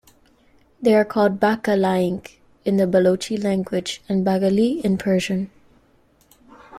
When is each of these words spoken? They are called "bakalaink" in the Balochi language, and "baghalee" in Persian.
They 0.81 0.95
are 0.95 1.05
called 1.05 1.39
"bakalaink" 1.39 2.37
in 2.65 2.77
the 2.77 2.85
Balochi 2.85 3.37
language, 3.43 4.01
and 4.09 4.25
"baghalee" 4.25 4.81
in 4.83 4.97
Persian. 4.97 5.51